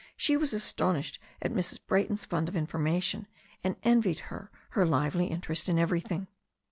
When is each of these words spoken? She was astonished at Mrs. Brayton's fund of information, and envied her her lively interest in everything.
She 0.17 0.35
was 0.35 0.51
astonished 0.51 1.19
at 1.43 1.53
Mrs. 1.53 1.79
Brayton's 1.85 2.25
fund 2.25 2.49
of 2.49 2.55
information, 2.55 3.27
and 3.63 3.75
envied 3.83 4.17
her 4.33 4.49
her 4.71 4.83
lively 4.83 5.27
interest 5.27 5.69
in 5.69 5.77
everything. 5.77 6.25